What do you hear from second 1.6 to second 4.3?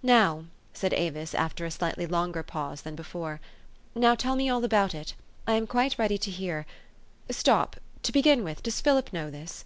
a slightly longer pause than before, "now